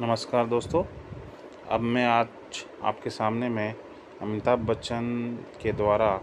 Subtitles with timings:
[0.00, 0.84] नमस्कार दोस्तों।
[1.68, 2.26] अब मैं आज
[2.82, 3.74] आपके सामने में
[4.22, 5.06] अमिताभ बच्चन
[5.62, 6.20] के द्वारा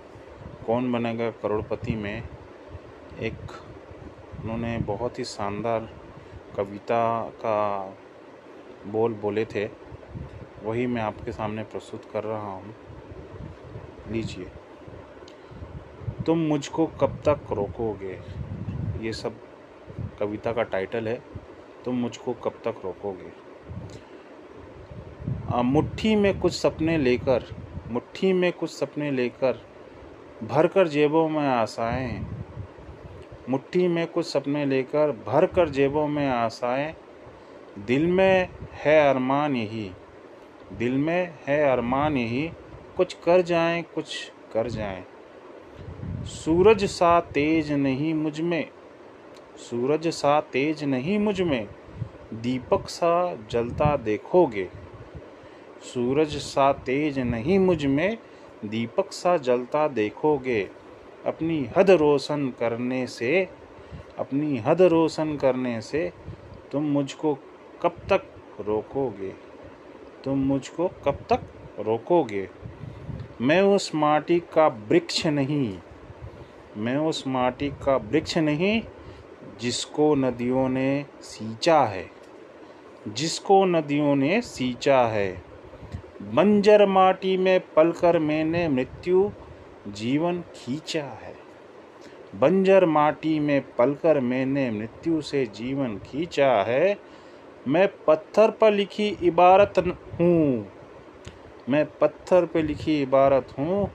[0.68, 2.24] कौन बनेगा करोड़पति में
[3.20, 3.52] एक
[4.44, 5.90] उन्होंने बहुत ही शानदार
[6.58, 7.96] कविता का
[8.86, 9.66] बोल बोले थे,
[10.64, 12.76] वही मैं आपके सामने प्रस्तुत कर रहा हूँ।
[14.12, 14.52] लीजिए।
[16.26, 18.20] तुम मुझको कब तक रोकोगे?
[19.02, 19.34] ये सब
[20.20, 21.24] कविता का टाइटल है।
[21.86, 23.53] तुम मुझको कब तक रोकोगे?
[25.62, 27.44] मुट्ठी में कुछ सपने लेकर,
[27.92, 29.60] मुट्ठी में कुछ सपने लेकर
[30.44, 32.26] भर कर जेबों में आशाएँ।
[33.50, 36.94] मुट्ठी में कुछ सपने लेकर भर कर जेबों में आशाएँ।
[37.80, 39.92] दिल में है अरमान यही,
[40.78, 42.52] दिल में है अरमान यही,
[42.98, 45.04] कुछ कर जाएँ, कुछ कर जाएँ।
[46.26, 48.70] सूरज सा तेज नहीं मुझमें,
[49.60, 51.68] सूरज सा तेज नहीं मुझमें,
[52.34, 54.70] दीपक सा जलता देखोगे।
[55.84, 58.18] सूरज सा तेज नहीं मुझमें,
[58.66, 60.62] दीपक सा जलता देखोगे।
[61.26, 63.48] अपनी हद रोशन करने से,
[64.20, 66.12] अपनी हद रोशन करने से
[66.72, 67.34] तुम मुझको
[67.82, 68.24] कब तक
[68.60, 69.34] रोकोगे?
[70.24, 71.42] तुम मुझको कब तक
[71.80, 72.48] रोकोगे?
[73.42, 75.78] मैं उस माटी का वृक्ष नहीं,
[76.78, 78.82] मैं उस माटी का वृक्ष नहीं
[79.62, 82.06] जिसको नदियों ने सींचा है,
[83.08, 85.53] जिसको नदियों ने सींचा है।
[86.24, 89.32] बंजर माटी में पलकर मैंने मृत्यु
[89.88, 91.36] जीवन खींचा है।
[92.36, 96.98] बंजर माटी में पलकर मैंने मृत्यु से जीवन खींचा है।
[97.68, 99.74] मैं पत्थर पर लिखी इबारत
[100.20, 100.68] हूँ।
[101.70, 103.92] मैं पत्थर पर लिखी इबारत हूँ।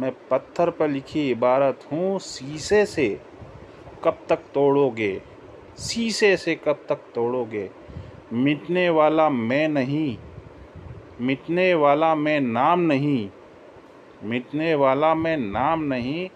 [0.00, 3.20] मैं पत्थर पर लिखी इबारत हूँ। शीशे से
[4.04, 5.22] कब तक तोड़ोगे?
[5.78, 7.70] शीशे से कब तक तोड़ोगे?
[8.32, 10.18] मिटने वाला मैं नहीं।
[11.22, 13.30] मिटने वाला मैं नाम नहीं,
[14.24, 16.30] मिटने वाला मैं नाम नहीं,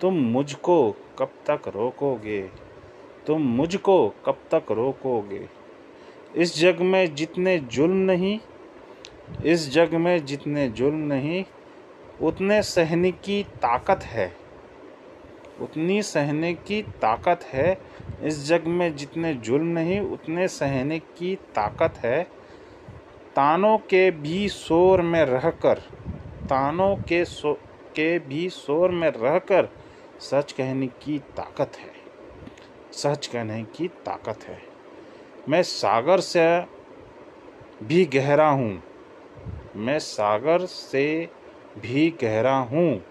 [0.00, 2.42] तुम मुझको कब तक रोकोगे?
[3.26, 5.48] तुम मुझको कब तक रोकोगे?
[6.36, 8.38] इस जग में जितने जुल्म नहीं,
[9.44, 11.44] इस जग में जितने जुल्म नहीं,
[12.22, 14.36] उतने सहने की ताकत है।
[15.60, 17.78] उतनी सहने की ताकत है।
[18.22, 22.43] इस जग में जितने जुल्म नहीं, उतने सहने की ताकत है।
[23.36, 25.78] तानों के भी शोर में रहकर,
[26.44, 27.54] तानों के सो,
[27.96, 29.68] के भी शोर में रहकर
[30.20, 31.92] सच कहने की ताकत है।
[32.92, 34.58] सच कहने की ताकत है।
[35.48, 36.64] मैं सागर से
[37.82, 38.82] भी गहरा हूँ।
[39.76, 41.28] मैं सागर से
[41.78, 43.04] भी गहरा हूँ।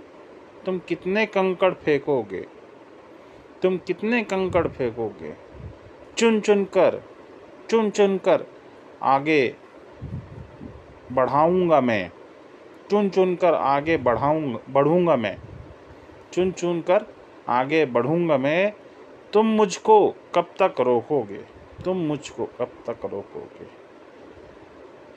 [0.66, 2.46] तुम कितने कंकड़ फेंकोगे?
[3.62, 5.34] तुम कितने कंकड़ फेंकोगे?
[6.18, 7.04] चुन चुन कर
[7.70, 8.48] चुन चुन कर
[9.04, 9.63] आगे
[11.12, 12.12] बढ़ाऊँगा मैं।
[12.90, 15.38] चुन चुन कर आगे बढ़ाऊँगा बढ़ूँगा मैं।
[16.34, 17.06] चुन चुन कर
[17.50, 18.74] आगे बढ़ूँगा मैं।
[19.34, 21.46] तुम मुझको कब तक रोकोगे?
[21.86, 23.84] तुम मुझको कब तक रोकोगे?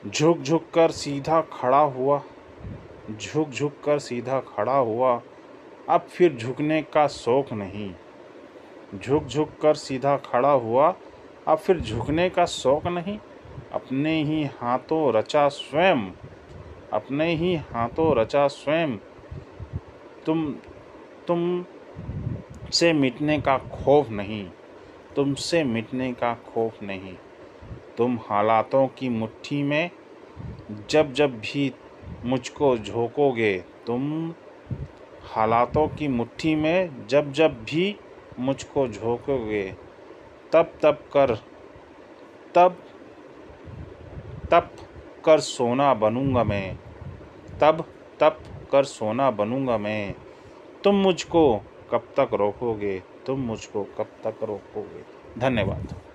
[0.09, 2.21] झुक झुक कर सीधा खड़ा हुआ,
[3.21, 5.21] झुक झुक कर सीधा खड़ा हुआ।
[5.89, 7.93] अब फिर झुकने का शौक नहीं।
[8.99, 10.95] झुक झुक कर सीधा खड़ा हुआ,
[11.47, 13.19] अब फिर झुकने का शौक नहीं।
[13.71, 16.11] अपने ही हाथों रचा स्वयं,
[16.93, 18.97] अपने ही हाथों रचा स्वयं।
[20.25, 20.55] तुम
[21.27, 21.65] तुम
[22.73, 24.49] से मिटने का खौफ नहीं
[25.15, 27.13] तुमसे मिटने का खौफ नहीं।
[27.97, 29.91] तुम हालातों की मुट्ठी में
[30.89, 31.73] जब जब भी
[32.25, 34.33] मुझको झोंकोगे, तुम
[35.23, 37.95] हालातों की मुट्ठी में जब जब भी
[38.39, 39.73] मुझको झोंकोगे,
[40.53, 41.35] तब तब कर,
[42.55, 42.77] तब
[44.51, 44.71] तप
[45.25, 46.79] कर सोना बनूँगा मैं।
[47.61, 47.85] तब,
[48.19, 48.39] तप
[48.71, 50.15] कर सोना बनूँगा मैं।
[50.83, 53.03] तुम मुझको कब तक रोकोगे?
[53.25, 55.03] तुम मुझको कब तक रोकोगे?
[55.39, 56.06] धन्यवाद।